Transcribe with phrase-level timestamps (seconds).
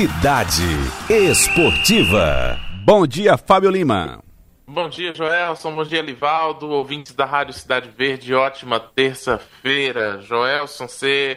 [0.00, 0.64] Cidade
[1.10, 2.58] Esportiva.
[2.86, 4.24] Bom dia, Fábio Lima.
[4.66, 5.74] Bom dia, Joelson.
[5.74, 6.70] Bom dia, Livaldo.
[6.70, 8.32] Ouvintes da Rádio Cidade Verde.
[8.32, 10.18] Ótima terça-feira.
[10.22, 11.36] Joelson, você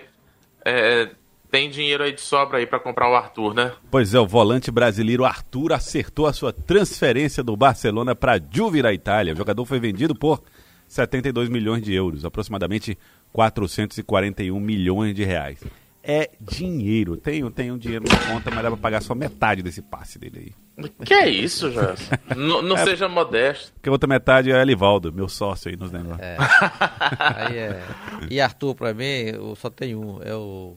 [0.63, 1.09] é,
[1.51, 3.73] tem dinheiro aí de sobra aí para comprar o Arthur, né?
[3.91, 8.93] Pois é, o volante brasileiro Arthur acertou a sua transferência do Barcelona para Juve da
[8.93, 9.33] Itália.
[9.33, 10.41] O jogador foi vendido por
[10.87, 12.97] 72 milhões de euros, aproximadamente
[13.33, 15.59] 441 milhões de reais
[16.03, 17.15] é dinheiro.
[17.15, 20.85] Tenho, tenho dinheiro na conta, mas dá pra pagar só metade desse passe dele aí.
[21.05, 22.09] Que é isso, Jans?
[22.35, 23.71] não, não é, seja modesto.
[23.73, 26.19] Porque a outra metade é Elivaldo, meu sócio aí nos negócios.
[26.19, 26.37] É.
[27.19, 27.81] aí é.
[28.29, 30.21] E Arthur, pra mim, eu só tenho um.
[30.21, 30.75] É o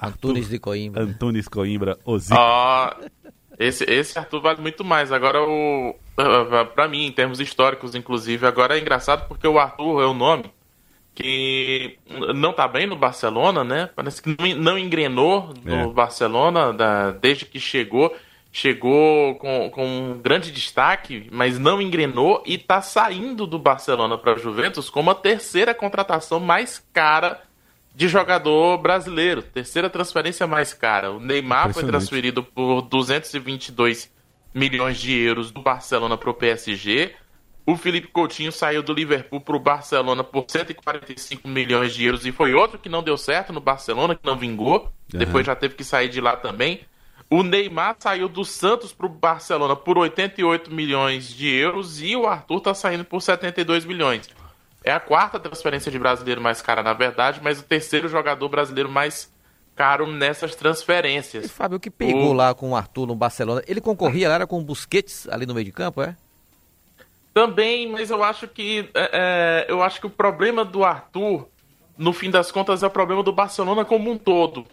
[0.00, 1.02] Antunes de Coimbra.
[1.02, 2.32] Antunes Coimbra, Ozi.
[2.32, 2.96] Ah,
[3.58, 5.10] esse, esse Arthur vale muito mais.
[5.10, 5.94] Agora, o,
[6.74, 10.44] pra mim, em termos históricos, inclusive, agora é engraçado porque o Arthur é o nome
[11.14, 11.98] que
[12.34, 13.90] não está bem no Barcelona, né?
[13.94, 15.86] Parece que não engrenou no é.
[15.88, 18.14] Barcelona da, desde que chegou.
[18.54, 24.36] Chegou com, com um grande destaque, mas não engrenou e está saindo do Barcelona para
[24.36, 27.40] Juventus como a terceira contratação mais cara
[27.94, 29.42] de jogador brasileiro.
[29.42, 31.10] Terceira transferência mais cara.
[31.12, 34.12] O Neymar foi transferido por 222
[34.54, 37.12] milhões de euros do Barcelona para o PSG.
[37.64, 42.32] O Felipe Coutinho saiu do Liverpool para o Barcelona por 145 milhões de euros e
[42.32, 44.92] foi outro que não deu certo no Barcelona, que não vingou.
[45.12, 45.18] Uhum.
[45.18, 46.80] Depois já teve que sair de lá também.
[47.30, 52.26] O Neymar saiu do Santos para o Barcelona por 88 milhões de euros e o
[52.26, 54.28] Arthur está saindo por 72 milhões.
[54.84, 58.90] É a quarta transferência de brasileiro mais cara, na verdade, mas o terceiro jogador brasileiro
[58.90, 59.32] mais
[59.74, 61.44] caro nessas transferências.
[61.44, 62.32] E, Fábio, o que pegou o...
[62.32, 63.62] lá com o Arthur no Barcelona?
[63.66, 66.16] Ele concorria, era com o Busquets ali no meio de campo, é?
[67.34, 71.48] Também, mas eu acho que é, é, eu acho que o problema do Arthur,
[71.96, 74.66] no fim das contas, é o problema do Barcelona como um todo.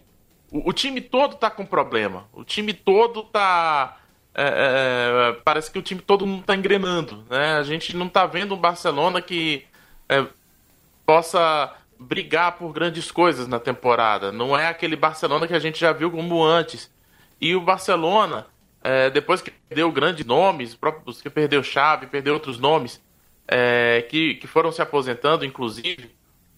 [0.50, 2.28] O, o time todo tá com problema.
[2.32, 3.96] O time todo tá.
[4.34, 7.24] É, é parece que o time todo não tá engrenando.
[7.30, 7.56] Né?
[7.56, 9.64] A gente não tá vendo um Barcelona que
[10.08, 10.26] é,
[11.06, 14.30] possa brigar por grandes coisas na temporada.
[14.30, 16.90] Não é aquele Barcelona que a gente já viu como antes.
[17.40, 18.46] E o Barcelona
[18.82, 23.00] é, depois que perdeu grandes nomes, próprios que perdeu Chave, perdeu outros nomes,
[23.46, 26.10] é, que, que foram se aposentando, inclusive,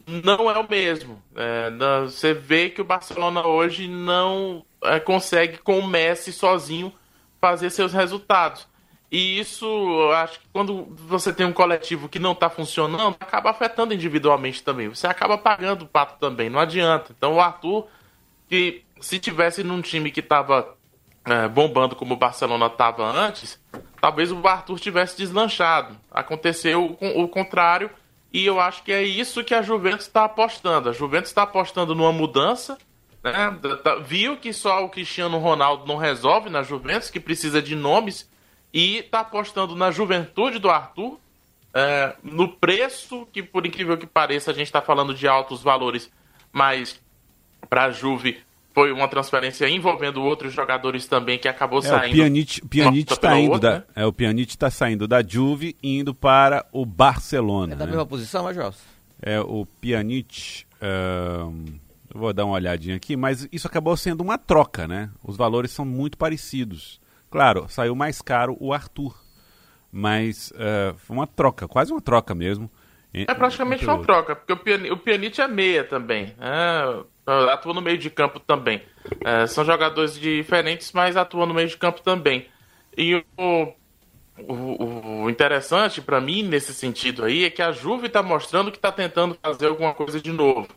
[0.07, 1.23] não é o mesmo.
[1.35, 6.93] É, não, você vê que o Barcelona hoje não é, consegue, com o Messi sozinho,
[7.41, 8.69] fazer seus resultados.
[9.11, 13.51] E isso, eu acho que quando você tem um coletivo que não está funcionando, acaba
[13.51, 14.89] afetando individualmente também.
[14.89, 17.15] Você acaba pagando o pato também, não adianta.
[17.17, 17.87] Então o Arthur,
[18.49, 20.75] que se tivesse num time que estava
[21.25, 23.61] é, bombando como o Barcelona estava antes,
[24.01, 25.97] talvez o Arthur tivesse deslanchado.
[26.11, 27.91] Aconteceu o, o contrário
[28.33, 30.89] e eu acho que é isso que a Juventus está apostando.
[30.89, 32.79] A Juventus está apostando numa mudança.
[33.23, 33.57] Né?
[34.05, 38.29] Viu que só o Cristiano Ronaldo não resolve na Juventus, que precisa de nomes,
[38.73, 41.21] e está apostando na juventude do Arthur,
[41.75, 46.11] é, no preço, que por incrível que pareça, a gente está falando de altos valores,
[46.51, 47.01] mas
[47.69, 48.43] para a Juve
[48.75, 52.15] foi uma transferência envolvendo outros jogadores também que acabou é, saindo.
[52.15, 53.85] O Pjanic, Pjanic está indo outra, da, né?
[53.97, 57.75] é o Pjanic está saindo da Juve indo para o Barcelona.
[57.75, 57.91] É da né?
[57.91, 58.57] mesma posição, mas?
[59.21, 60.65] É o Pjanic.
[62.15, 65.11] vou dar uma olhadinha aqui, mas isso acabou sendo uma troca, né?
[65.23, 67.01] Os valores são muito parecidos.
[67.31, 69.15] Claro, saiu mais caro o Arthur,
[69.91, 72.71] mas uh, foi uma troca, quase uma troca mesmo.
[73.15, 74.53] É praticamente uma troca, porque
[74.91, 76.35] o Pjanic é meia também.
[76.41, 78.83] É, atua no meio de campo também.
[79.25, 82.47] É, são jogadores diferentes, mas atuam no meio de campo também.
[82.97, 83.73] E o,
[84.39, 88.79] o, o interessante para mim nesse sentido aí é que a Juve está mostrando que
[88.79, 90.69] está tentando fazer alguma coisa de novo.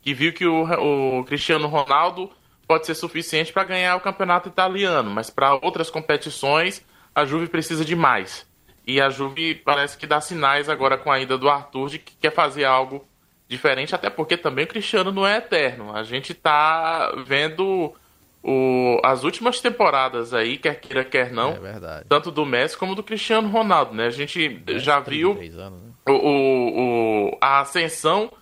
[0.00, 2.30] Que viu que o, o Cristiano Ronaldo
[2.66, 7.84] pode ser suficiente para ganhar o campeonato italiano, mas para outras competições a Juve precisa
[7.84, 8.50] de mais.
[8.86, 12.16] E a Juve parece que dá sinais agora com a ida do Arthur de que
[12.16, 13.06] quer fazer algo
[13.52, 15.94] diferente, até porque também o Cristiano não é eterno.
[15.94, 17.94] A gente tá vendo
[18.42, 23.02] o, as últimas temporadas aí, quer queira, quer não, é tanto do Messi como do
[23.02, 24.06] Cristiano Ronaldo, né?
[24.06, 25.92] A gente já viu anos, né?
[26.08, 28.32] o, o, o, a ascensão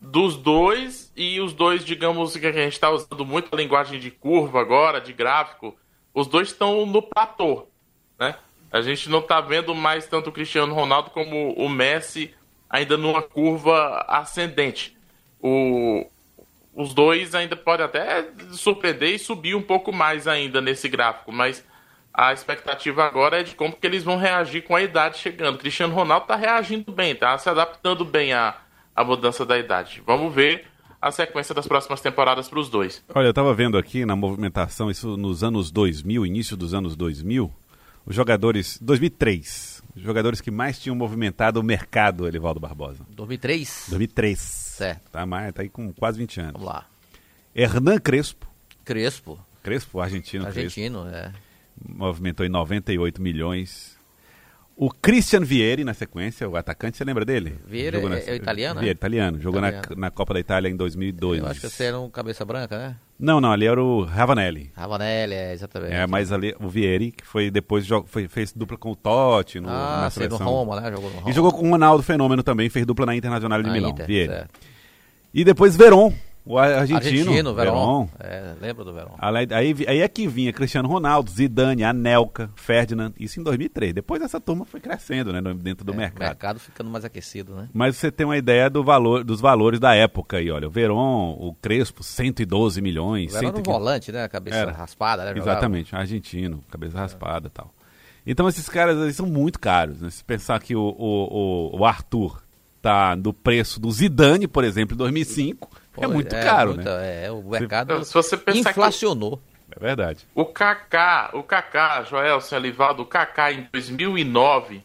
[0.00, 4.10] dos dois e os dois, digamos que a gente está usando muito a linguagem de
[4.10, 5.76] curva agora, de gráfico,
[6.14, 7.66] os dois estão no platô,
[8.18, 8.36] né?
[8.72, 12.32] A gente não está vendo mais tanto o Cristiano Ronaldo como o Messi
[12.70, 14.96] ainda numa curva ascendente.
[15.42, 16.06] O,
[16.74, 21.64] os dois ainda podem até surpreender e subir um pouco mais ainda nesse gráfico, mas
[22.14, 25.58] a expectativa agora é de como que eles vão reagir com a idade chegando.
[25.58, 28.56] Cristiano Ronaldo está reagindo bem, está se adaptando bem à,
[28.94, 30.02] à mudança da idade.
[30.06, 30.66] Vamos ver
[31.00, 33.02] a sequência das próximas temporadas para os dois.
[33.14, 37.50] Olha, eu estava vendo aqui na movimentação, isso nos anos 2000, início dos anos 2000,
[38.04, 38.78] os jogadores.
[38.82, 39.82] 2003.
[39.94, 43.04] Os jogadores que mais tinham movimentado o mercado, Elivaldo Barbosa.
[43.10, 43.86] 2003?
[43.88, 44.38] 2003.
[44.38, 45.10] Certo.
[45.10, 46.52] Tá, mais, tá aí com quase 20 anos.
[46.52, 46.86] Vamos lá.
[47.54, 48.46] Hernan Crespo.
[48.84, 49.38] Crespo.
[49.62, 50.46] Crespo, argentino.
[50.46, 51.16] Argentino, Crespo.
[51.16, 51.32] é.
[51.88, 53.98] Movimentou em 98 milhões.
[54.76, 57.58] O Christian Vieri na sequência, o atacante, você lembra dele?
[57.66, 58.18] Vieri é, na...
[58.18, 58.92] é, italiano, Vieri, né?
[58.92, 59.40] italiano.
[59.40, 59.86] Jogou italiano.
[59.90, 61.40] Na, na Copa da Itália em 2002.
[61.40, 62.96] Eu acho que você era um cabeça branca, né?
[63.20, 64.72] Não, não, ali era o Ravanelli.
[64.74, 65.92] Ravanelli, é, exatamente.
[65.92, 69.68] É, mas ali o Vieri, que foi depois foi, fez dupla com o Totti no,
[69.68, 70.38] ah, na seleção.
[70.38, 70.90] no Roma, né?
[70.90, 71.30] Jogou no Roma.
[71.30, 74.06] E jogou com o Ronaldo Fenômeno também, fez dupla na Internacional de na Milão, Inter,
[74.06, 74.32] Vieri.
[74.32, 74.60] Certo.
[75.34, 76.14] E depois Veron,
[76.44, 76.96] o argentino.
[76.96, 78.08] Argentino, Verón.
[78.18, 79.14] É, lembro do Verón.
[79.18, 83.94] Aí, aí, aí é que vinha Cristiano Ronaldo, Zidane, Anelka, Ferdinand, isso em 2003.
[83.94, 86.22] Depois essa turma foi crescendo, né, dentro do é, mercado.
[86.22, 87.68] O mercado ficando mais aquecido, né?
[87.72, 90.66] Mas você tem uma ideia do valor, dos valores da época aí, olha.
[90.66, 93.32] O Veron, o Crespo, 112 milhões.
[93.32, 94.26] O Verón era um volante, né?
[94.28, 94.72] Cabeça era.
[94.72, 95.38] raspada, né?
[95.38, 97.00] Exatamente, argentino, cabeça é.
[97.00, 97.72] raspada e tal.
[98.26, 100.10] Então esses caras eles são muito caros, né?
[100.10, 102.42] Se pensar que o, o, o, Arthur
[102.80, 107.24] tá no preço do Zidane, por exemplo, em 2005 é muito é, caro, né?
[107.24, 109.36] É, o mercado se você pensar inflacionou.
[109.36, 109.50] Que...
[109.76, 110.26] É verdade.
[110.34, 114.82] O Kaká, o Kaká, Joel, Celivaldo, o Kaká em 2009,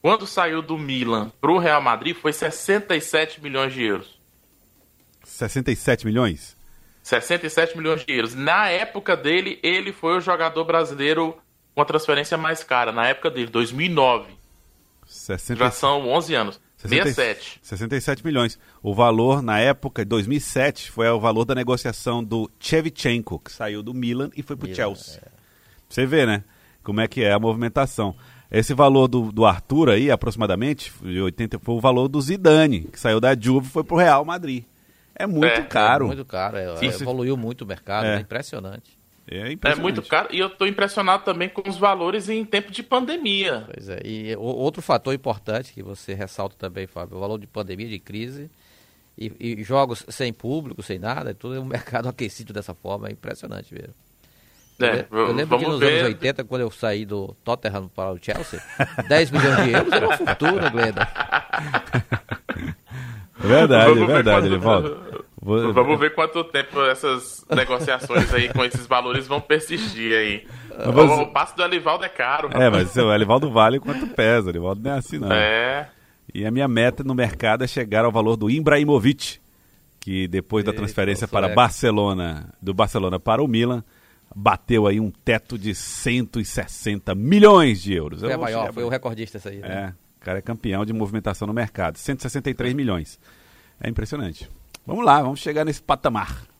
[0.00, 4.20] quando saiu do Milan pro Real Madrid, foi 67 milhões de euros.
[5.24, 6.56] 67 milhões?
[7.02, 8.34] 67 milhões de euros.
[8.34, 11.36] Na época dele, ele foi o jogador brasileiro
[11.74, 12.92] com a transferência mais cara.
[12.92, 14.34] Na época dele, 2009.
[15.04, 15.58] 67.
[15.58, 16.60] Já são 11 anos.
[16.88, 17.60] 67.
[17.62, 18.58] 67 milhões.
[18.82, 23.82] O valor, na época, de 2007, foi o valor da negociação do Chevchenko, que saiu
[23.82, 25.22] do Milan e foi pro Milan, Chelsea.
[25.24, 25.28] É.
[25.88, 26.42] Você vê, né?
[26.82, 28.14] Como é que é a movimentação.
[28.50, 33.00] Esse valor do, do Arthur aí, aproximadamente, de 80, foi o valor do Zidane, que
[33.00, 34.64] saiu da Juve e foi pro Real Madrid.
[35.14, 36.04] É muito é, caro.
[36.04, 36.56] É muito caro.
[36.56, 38.98] É, evoluiu muito o mercado, é, é impressionante.
[39.26, 42.82] É, é, muito caro e eu estou impressionado também com os valores em tempo de
[42.82, 43.64] pandemia.
[43.72, 47.88] Pois é, e outro fator importante que você ressalta também, Fábio, o valor de pandemia,
[47.88, 48.50] de crise
[49.16, 53.12] e, e jogos sem público, sem nada, tudo é um mercado aquecido dessa forma, é
[53.12, 53.94] impressionante mesmo.
[54.80, 56.00] É, eu, eu lembro que nos ver.
[56.00, 58.60] anos 80, quando eu saí do Tottenham para o Chelsea,
[59.08, 61.08] 10 milhões de euros era uma fortuna, Glenda.
[63.38, 65.11] É verdade, é verdade, ele volta.
[65.44, 65.72] Vou...
[65.72, 70.46] Vamos ver quanto tempo essas negociações aí com esses valores vão persistir aí.
[70.70, 71.18] Mas...
[71.18, 72.48] O passo do Elivaldo é caro.
[72.52, 74.46] É, mas o Elivaldo vale quanto pesa.
[74.46, 75.32] O Elivaldo não é assim, não.
[75.32, 75.90] É.
[76.32, 79.40] E a minha meta no mercado é chegar ao valor do Ibrahimovic,
[79.98, 83.82] que depois da transferência para Barcelona, do Barcelona para o Milan,
[84.34, 88.20] bateu aí um teto de 160 milhões de euros.
[88.20, 89.58] Foi, maior, foi o recordista isso aí.
[89.58, 89.68] Né?
[89.68, 89.88] É,
[90.20, 91.98] o cara é campeão de movimentação no mercado.
[91.98, 93.18] 163 milhões.
[93.80, 94.48] É impressionante.
[94.86, 96.52] Vamos lá, vamos chegar nesse patamar.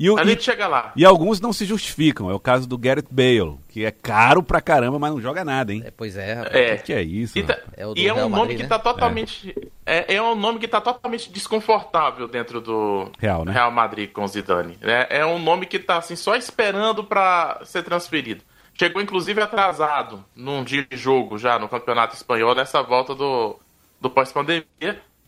[0.00, 0.92] E o, a gente e, chega lá.
[0.96, 2.30] E alguns não se justificam.
[2.30, 5.74] É o caso do Garrett Bale, que é caro pra caramba, mas não joga nada,
[5.74, 5.82] hein?
[5.84, 6.54] É, pois é, rapaz.
[6.54, 6.72] É.
[6.72, 7.38] O que, que é isso?
[7.38, 8.68] E, tá, é, e é um Madrid, nome que né?
[8.70, 9.54] tá totalmente.
[9.84, 10.14] É.
[10.14, 10.22] é.
[10.22, 13.52] um nome que tá totalmente desconfortável dentro do Real, né?
[13.52, 14.78] Real Madrid com o Zidane.
[14.80, 18.42] É, é um nome que tá assim, só esperando para ser transferido.
[18.72, 23.58] Chegou inclusive atrasado num dia de jogo já no Campeonato Espanhol, nessa volta do,
[24.00, 24.64] do pós-pandemia.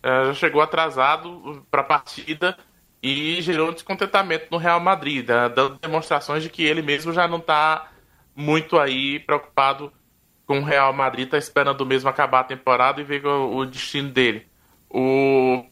[0.02, 2.58] É, já chegou atrasado para a partida
[3.02, 7.26] e gerou um descontentamento no Real Madrid, né, dando demonstrações de que ele mesmo já
[7.28, 7.88] não está
[8.34, 9.92] muito aí preocupado
[10.46, 14.46] com o Real Madrid, está esperando mesmo acabar a temporada e ver o, destino dele.
[14.90, 15.64] O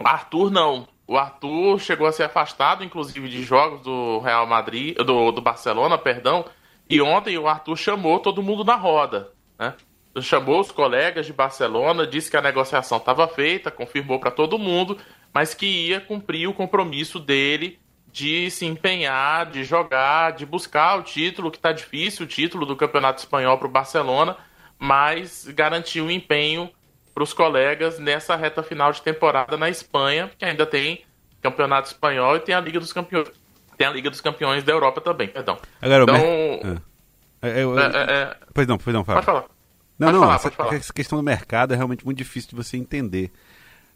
[0.00, 0.88] Arthur não.
[1.06, 5.96] O Arthur chegou a ser afastado, inclusive, de jogos do Real Madrid, do, do Barcelona,
[5.96, 6.44] perdão.
[6.90, 9.74] E ontem o Arthur chamou todo mundo na roda, né?
[10.22, 14.98] Chamou os colegas de Barcelona, disse que a negociação estava feita, confirmou para todo mundo
[15.32, 17.78] mas que ia cumprir o compromisso dele
[18.10, 22.74] de se empenhar, de jogar, de buscar o título, que está difícil, o título do
[22.74, 24.36] Campeonato Espanhol para o Barcelona,
[24.78, 26.70] mas garantir o empenho
[27.14, 31.04] para os colegas nessa reta final de temporada na Espanha, que ainda tem
[31.42, 33.30] Campeonato Espanhol e tem a Liga dos Campeões.
[33.76, 35.58] Tem a Liga dos Campeões da Europa também, perdão.
[35.80, 37.48] Agora, então, é.
[37.50, 39.22] É, eu, eu, é, é, pois não, pois não, Fábio.
[39.22, 39.57] Pode falar.
[39.98, 42.76] Não, pode não, falar, essa, essa, questão do mercado é realmente muito difícil de você
[42.76, 43.32] entender.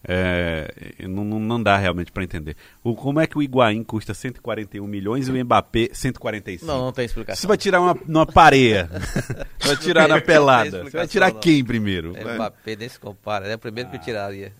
[0.04, 2.56] É, não, não dá realmente para entender.
[2.82, 6.66] O, como é que o Higuaín custa 141 milhões e o Mbappé 145?
[6.66, 7.40] Não, não tem explicação.
[7.40, 8.90] Você vai tirar uma, numa pareia.
[9.64, 10.82] vai tirar na pelada.
[10.82, 11.38] Você vai tirar não.
[11.38, 12.16] quem primeiro?
[12.16, 13.46] É, Mbappé nem se compara.
[13.46, 13.92] É o primeiro ah.
[13.92, 14.52] que eu tiraria.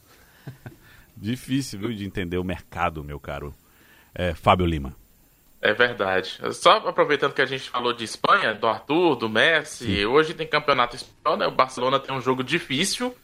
[1.17, 3.53] Difícil, viu, de entender o mercado, meu caro
[4.15, 4.95] é, Fábio Lima.
[5.63, 6.41] É verdade.
[6.53, 10.05] Só aproveitando que a gente falou de Espanha, do Arthur, do Messi, Sim.
[10.05, 11.47] hoje tem campeonato espanhol, né?
[11.47, 13.15] O Barcelona tem um jogo difícil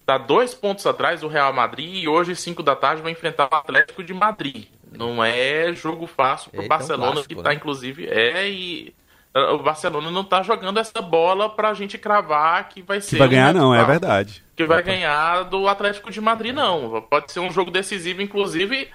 [0.00, 3.54] Está dois pontos atrás do Real Madrid e hoje, 5 da tarde, vai enfrentar o
[3.54, 4.66] Atlético de Madrid.
[4.90, 7.54] Não é jogo fácil para o Barcelona, clássico, que está, né?
[7.54, 8.94] inclusive, é e
[9.32, 13.10] o Barcelona não está jogando essa bola para a gente cravar que vai ser.
[13.10, 14.42] Que vai ganhar, não, é verdade.
[14.56, 17.00] Que vai ganhar do Atlético de Madrid, não.
[17.02, 18.88] Pode ser um jogo decisivo, inclusive,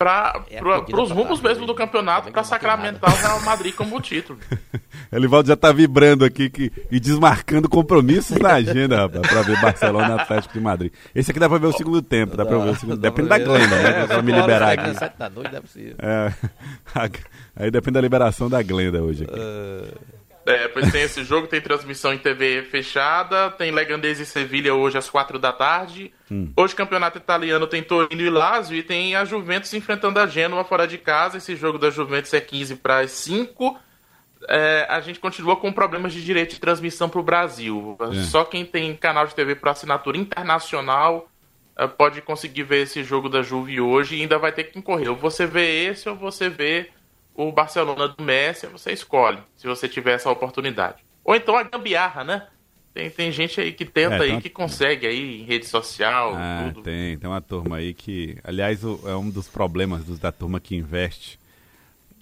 [0.00, 0.62] para é
[0.96, 4.38] os rumos mesmo do campeonato para sacramentar o Real Madrid como título.
[5.12, 10.16] Elivaldo já tá vibrando aqui que, e desmarcando compromissos na agenda, rapaz, pra ver Barcelona
[10.16, 10.92] e Atlético de Madrid.
[11.14, 13.28] Esse aqui dá pra ver o segundo tempo, dá, dá pra ver o segundo Depende
[13.28, 14.06] da Glenda, né?
[14.06, 14.98] Pra me liberar aqui.
[14.98, 15.96] Sete da noite, é possível.
[15.98, 16.32] É,
[17.56, 19.38] aí depende da liberação da Glenda hoje aqui.
[19.38, 20.19] Uh...
[20.50, 24.98] É, pois tem esse jogo, tem transmissão em TV fechada, tem Legandese e Sevilha hoje
[24.98, 26.12] às quatro da tarde.
[26.30, 26.52] Hum.
[26.56, 30.86] Hoje, campeonato italiano, tem Torino e Lazio e tem a Juventus enfrentando a Genoa fora
[30.86, 31.38] de casa.
[31.38, 33.78] Esse jogo da Juventus é 15 para as 5.
[34.48, 37.96] É, a gente continua com problemas de direito de transmissão para o Brasil.
[38.00, 38.22] É.
[38.22, 41.28] Só quem tem canal de TV para assinatura internacional
[41.76, 45.10] é, pode conseguir ver esse jogo da Juve hoje e ainda vai ter que concorrer.
[45.10, 46.90] Ou você vê esse ou você vê
[47.48, 51.04] o Barcelona do Messi, você escolhe, se você tiver essa oportunidade.
[51.24, 52.46] Ou então a gambiarra, né?
[52.92, 54.40] Tem, tem gente aí que tenta é, aí, uma...
[54.40, 56.82] que consegue aí em rede social, ah, tudo.
[56.82, 60.58] Tem, tem uma turma aí que, aliás, o, é um dos problemas dos, da turma
[60.58, 61.38] que investe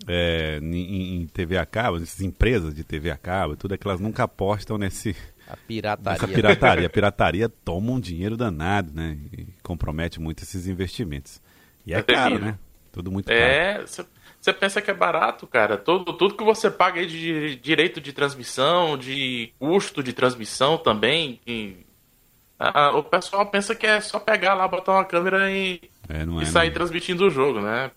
[0.07, 3.87] é, em, em, TV a cabo, essas empresas de TV a cabo, tudo é que
[3.87, 5.17] elas nunca apostam nesse...
[5.49, 6.13] A pirataria.
[6.13, 6.87] Nessa pirataria.
[6.87, 9.17] a pirataria toma um dinheiro danado, né?
[9.33, 11.41] E compromete muito esses investimentos.
[11.87, 12.59] E é, caro, né?
[12.93, 13.85] Tudo muito é, caro.
[13.85, 13.87] É,
[14.41, 15.77] você pensa que é barato, cara.
[15.77, 21.41] Tudo, tudo que você paga aí de direito de transmissão, de custo de transmissão também.
[22.59, 26.43] a, o pessoal pensa que é só pegar lá, botar uma câmera e, é, e
[26.43, 26.75] é, sair não.
[26.75, 27.91] transmitindo o jogo, né?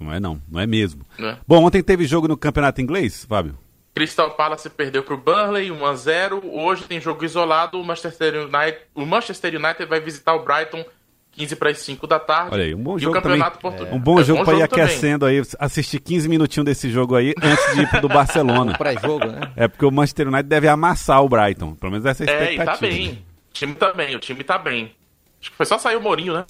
[0.00, 1.04] Não é não, não é mesmo.
[1.18, 1.36] É.
[1.46, 3.58] Bom, ontem teve jogo no campeonato inglês, Fábio?
[3.94, 6.42] Crystal Palace perdeu para o Burnley 1 a 0.
[6.52, 7.80] Hoje tem jogo isolado.
[7.80, 10.84] O Manchester United, o Manchester United vai visitar o Brighton
[11.32, 12.50] 15 para as 5 da tarde.
[12.52, 13.70] Olha aí, um bom jogo o campeonato também.
[13.78, 13.96] Português.
[13.96, 15.40] Um bom é, jogo para ir aquecendo também.
[15.40, 18.76] aí, assistir 15 minutinhos desse jogo aí antes de ir pro do Barcelona.
[18.78, 19.52] pré-jogo, né?
[19.56, 22.62] É porque o Manchester United deve amassar o Brighton, pelo menos essa é a expectativa.
[22.62, 23.24] É, e tá bem.
[23.50, 24.92] O time tá bem, o time tá bem.
[25.40, 26.44] Acho que foi só sair o Mourinho, né?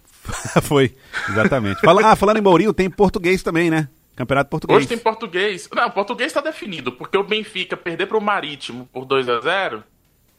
[0.62, 0.94] foi,
[1.28, 1.80] exatamente.
[1.80, 3.88] Fala, ah, falando em Mourinho, tem português também, né?
[4.14, 4.76] Campeonato português.
[4.76, 5.68] Hoje tem português.
[5.74, 9.82] Não, português está definido, porque o Benfica perder para o Marítimo por 2 a 0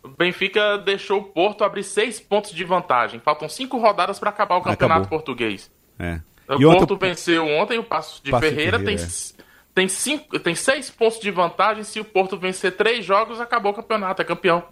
[0.03, 3.19] o Benfica deixou o Porto abrir seis pontos de vantagem.
[3.19, 5.19] Faltam cinco rodadas para acabar o campeonato Acabou.
[5.19, 5.72] português.
[5.98, 6.19] É.
[6.50, 9.43] O e Porto venceu ontem o Passo de Passo Ferreira, Ferreira tem, é.
[9.74, 11.83] tem, cinco, tem seis pontos de vantagem.
[11.83, 14.63] Se o Porto vencer três jogos, acabou o campeonato, é campeão.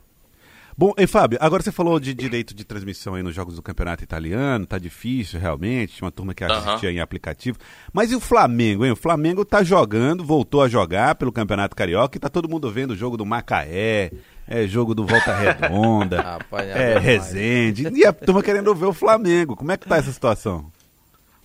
[0.78, 4.04] Bom, e Fábio, agora você falou de direito de transmissão aí nos jogos do campeonato
[4.04, 6.96] italiano, tá difícil realmente, tinha uma turma que assistia uhum.
[6.96, 7.58] em aplicativo.
[7.94, 8.92] Mas e o Flamengo, hein?
[8.92, 12.92] O Flamengo tá jogando, voltou a jogar pelo Campeonato Carioca e tá todo mundo vendo
[12.92, 14.12] o jogo do Macaé,
[14.52, 17.88] é jogo do Volta Redonda, Rapaz, é, é Resende.
[17.94, 19.56] E a turma querendo ver o Flamengo.
[19.56, 20.70] Como é que tá essa situação?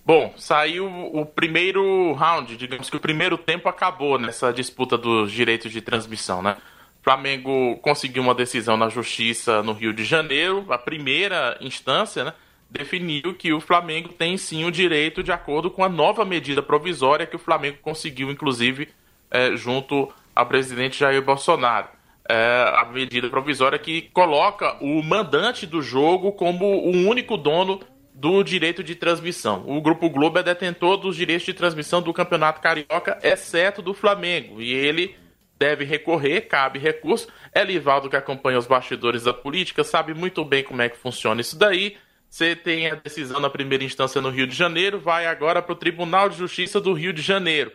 [0.05, 5.71] Bom, saiu o primeiro round, digamos que o primeiro tempo acabou nessa disputa dos direitos
[5.71, 6.57] de transmissão, né?
[6.99, 12.33] O Flamengo conseguiu uma decisão na justiça no Rio de Janeiro, a primeira instância, né?
[12.69, 17.25] Definiu que o Flamengo tem sim o direito de acordo com a nova medida provisória
[17.25, 18.89] que o Flamengo conseguiu, inclusive,
[19.31, 21.96] é, junto ao presidente Jair Bolsonaro
[22.29, 27.79] é, a medida provisória que coloca o mandante do jogo como o único dono
[28.13, 29.63] do direito de transmissão.
[29.67, 34.59] O Grupo Globo é detentor dos direitos de transmissão do Campeonato Carioca, exceto do Flamengo,
[34.59, 35.15] e ele
[35.57, 37.27] deve recorrer, cabe recurso.
[37.53, 41.41] É Livaldo que acompanha os bastidores da política, sabe muito bem como é que funciona
[41.41, 41.97] isso daí.
[42.29, 45.77] Você tem a decisão na primeira instância no Rio de Janeiro, vai agora para o
[45.77, 47.71] Tribunal de Justiça do Rio de Janeiro.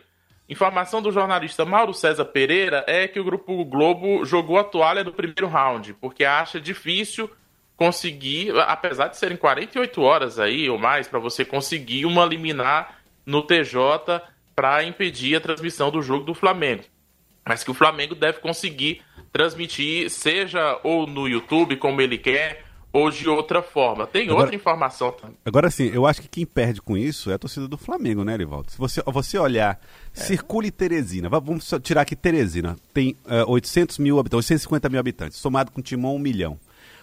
[0.49, 5.13] Informação do jornalista Mauro César Pereira é que o Grupo Globo jogou a toalha no
[5.13, 7.29] primeiro round, porque acha difícil
[7.77, 13.41] conseguir, apesar de serem 48 horas aí ou mais, para você conseguir uma liminar no
[13.41, 14.21] TJ
[14.55, 16.83] para impedir a transmissão do jogo do Flamengo.
[17.45, 22.62] Mas que o Flamengo deve conseguir transmitir, seja ou no YouTube, como ele quer,
[22.93, 24.05] ou de outra forma.
[24.05, 25.35] Tem agora, outra informação também.
[25.43, 28.35] Agora sim, eu acho que quem perde com isso é a torcida do Flamengo, né,
[28.35, 28.71] Erivaldo?
[28.71, 29.81] Se você, você olhar,
[30.15, 30.19] é.
[30.19, 35.37] circule Teresina, vamos tirar aqui Teresina, tem uh, eh, 800 mil habitantes, 850 mil habitantes,
[35.39, 36.59] somado com Timon, um milhão.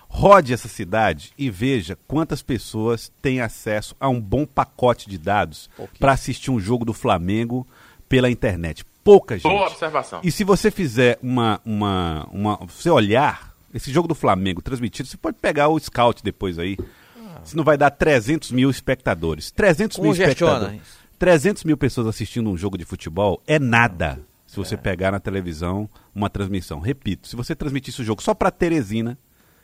[0.08, 5.70] Rode essa cidade e veja quantas pessoas têm acesso a um bom pacote de dados
[5.98, 7.66] para assistir um jogo do Flamengo
[8.08, 8.84] pela internet.
[9.04, 9.44] Pouca gente.
[9.44, 10.20] Boa observação.
[10.22, 12.56] E se você fizer uma, uma, uma.
[12.66, 16.76] Você olhar esse jogo do Flamengo transmitido, você pode pegar o scout depois aí.
[17.16, 17.40] Ah.
[17.44, 19.50] Se não vai dar 300 mil espectadores.
[19.50, 20.80] 300 mil espectadores.
[21.18, 24.78] 300 mil pessoas assistindo um jogo de futebol é nada se você é.
[24.78, 26.80] pegar na televisão uma transmissão.
[26.80, 29.18] Repito, se você transmitisse o jogo só para Teresina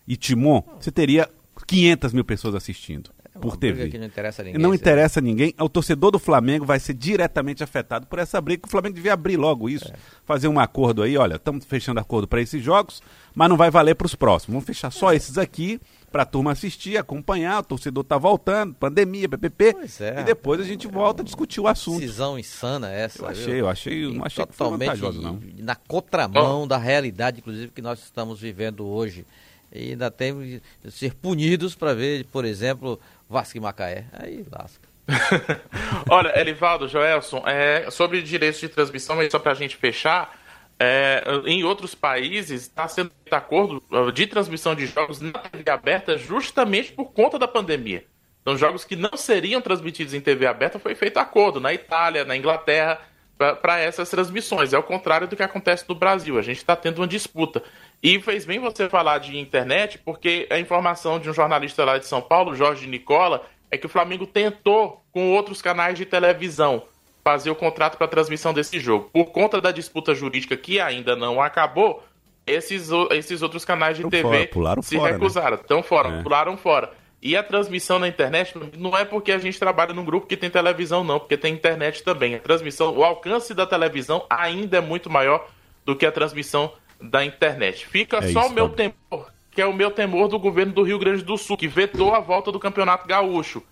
[0.07, 1.29] e Timon, você teria
[1.67, 3.11] 500 mil pessoas assistindo
[3.51, 3.89] por TV.
[3.89, 4.61] que não interessa a ninguém.
[4.61, 5.55] não interessa a ninguém.
[5.61, 8.67] O torcedor do Flamengo vai ser diretamente afetado por essa briga.
[8.67, 9.93] O Flamengo devia abrir logo isso,
[10.25, 11.17] fazer um acordo aí.
[11.17, 13.03] Olha, estamos fechando acordo para esses jogos,
[13.35, 14.55] mas não vai valer para os próximos.
[14.55, 17.61] Vamos fechar só esses aqui para a turma assistir, acompanhar.
[17.61, 19.77] O torcedor tá voltando, pandemia, PPP.
[20.01, 22.01] É, e depois a gente volta a discutir o assunto.
[22.01, 23.23] Decisão insana essa.
[23.23, 25.41] Eu achei, eu achei, eu não achei que foi totalmente não.
[25.59, 29.27] na contramão da realidade, inclusive, que nós estamos vivendo hoje.
[29.73, 34.07] E ainda temos de ser punidos para ver, por exemplo, Vasco e Macaé.
[34.13, 34.89] Aí lasca.
[36.11, 40.37] Olha, Elivaldo, Joelson, é, sobre direitos de transmissão, só para a gente fechar,
[40.79, 46.19] é, em outros países está sendo feito acordo de transmissão de jogos na TV aberta
[46.19, 48.05] justamente por conta da pandemia.
[48.43, 52.37] Então, jogos que não seriam transmitidos em TV aberta foi feito acordo na Itália, na
[52.37, 53.01] Inglaterra,
[53.37, 54.73] para essas transmissões.
[54.73, 56.39] É o contrário do que acontece no Brasil.
[56.39, 57.63] A gente está tendo uma disputa.
[58.03, 62.07] E fez bem você falar de internet, porque a informação de um jornalista lá de
[62.07, 66.83] São Paulo, Jorge Nicola, é que o Flamengo tentou, com outros canais de televisão,
[67.25, 69.11] fazer o contrato para transmissão desse jogo.
[69.13, 72.05] Por conta da disputa jurídica que ainda não acabou,
[72.47, 75.19] esses, esses outros canais de Tão TV fora, se fora, né?
[75.19, 75.57] recusaram.
[75.57, 76.23] Estão fora, É.
[76.23, 76.93] pularam fora.
[77.21, 80.49] E a transmissão na internet não é porque a gente trabalha num grupo que tem
[80.49, 82.37] televisão, não, porque tem internet também.
[82.37, 85.49] A transmissão, o alcance da televisão ainda é muito maior
[85.85, 87.87] do que a transmissão da internet.
[87.87, 90.83] Fica É só isso, o meu temor, que é o meu temor do governo do
[90.83, 93.63] Rio Grande do Sul, que vetou a volta do Campeonato Gaúcho.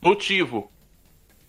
[0.00, 0.70] Motivo: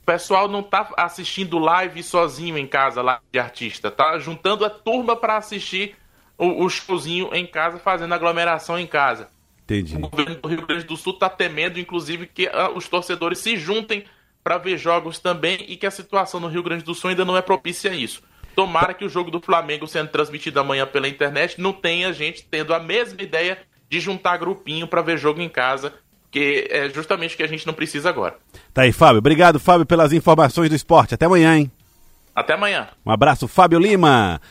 [0.01, 4.69] o pessoal não tá assistindo live sozinho em casa lá de artista, tá juntando a
[4.69, 5.95] turma para assistir
[6.37, 9.29] o, o showzinho em casa, fazendo aglomeração em casa.
[9.63, 9.95] Entendi.
[9.95, 13.57] O governo do Rio Grande do Sul está temendo, inclusive, que ah, os torcedores se
[13.57, 14.05] juntem
[14.43, 17.35] para ver jogos também e que a situação no Rio Grande do Sul ainda não
[17.35, 18.21] é propícia a isso.
[18.55, 22.73] Tomara que o jogo do Flamengo sendo transmitido amanhã pela internet não tenha gente tendo
[22.73, 23.57] a mesma ideia
[23.89, 25.93] de juntar grupinho para ver jogo em casa,
[26.31, 28.35] que é justamente o que a gente não precisa agora.
[28.73, 29.19] Tá aí, Fábio.
[29.19, 31.13] Obrigado, Fábio, pelas informações do esporte.
[31.13, 31.71] Até amanhã, hein?
[32.33, 32.89] Até amanhã.
[33.05, 34.41] Um abraço, Fábio Lima.